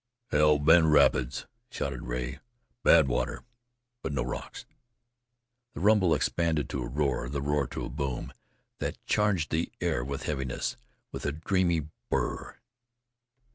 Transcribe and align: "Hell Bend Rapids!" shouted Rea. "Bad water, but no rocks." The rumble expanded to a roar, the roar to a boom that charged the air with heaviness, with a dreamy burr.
"Hell 0.31 0.57
Bend 0.57 0.91
Rapids!" 0.91 1.45
shouted 1.69 2.01
Rea. 2.07 2.39
"Bad 2.81 3.07
water, 3.07 3.43
but 4.01 4.11
no 4.11 4.23
rocks." 4.23 4.65
The 5.75 5.79
rumble 5.79 6.15
expanded 6.15 6.69
to 6.71 6.81
a 6.81 6.87
roar, 6.87 7.29
the 7.29 7.39
roar 7.39 7.67
to 7.67 7.85
a 7.85 7.89
boom 7.89 8.33
that 8.79 8.97
charged 9.05 9.51
the 9.51 9.71
air 9.79 10.03
with 10.03 10.23
heaviness, 10.23 10.75
with 11.11 11.23
a 11.27 11.31
dreamy 11.31 11.87
burr. 12.09 12.57